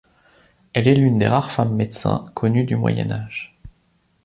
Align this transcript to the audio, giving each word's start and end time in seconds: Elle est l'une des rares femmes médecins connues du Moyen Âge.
Elle 0.73 0.87
est 0.87 0.95
l'une 0.95 1.19
des 1.19 1.27
rares 1.27 1.51
femmes 1.51 1.75
médecins 1.75 2.25
connues 2.33 2.63
du 2.63 2.75
Moyen 2.75 3.11
Âge. 3.11 3.55